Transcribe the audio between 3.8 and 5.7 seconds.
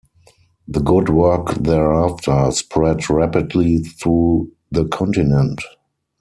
through the continent.